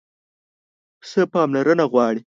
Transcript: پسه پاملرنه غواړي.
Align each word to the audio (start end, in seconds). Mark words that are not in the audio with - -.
پسه 1.01 1.21
پاملرنه 1.33 1.85
غواړي. 1.91 2.21